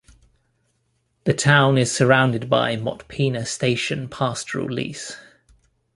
The 1.25 1.33
town 1.35 1.77
is 1.77 1.91
surrounded 1.91 2.49
by 2.49 2.75
Motpena 2.75 3.45
station 3.45 4.09
pastoral 4.09 4.65
lease. 4.65 5.15